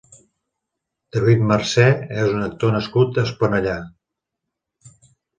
[1.17, 1.83] David Marcé
[2.23, 3.75] és un actor nascut a Esponellà.